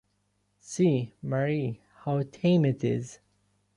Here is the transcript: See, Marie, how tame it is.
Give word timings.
See, 0.61 1.13
Marie, 1.21 1.79
how 1.99 2.23
tame 2.31 2.65
it 2.65 2.83
is. 2.83 3.19